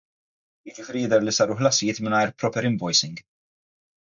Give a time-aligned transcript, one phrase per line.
[0.69, 3.25] Jiġifieri jidher li saru ħlasijiet mingħajr proper invoicing.